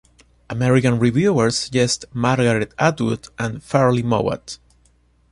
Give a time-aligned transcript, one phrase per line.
[0.49, 4.57] American reviewers suggested Margaret Atwood, and Farley Mowat.